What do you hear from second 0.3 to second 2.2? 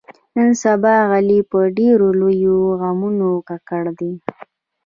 نن سبا علي په ډېرو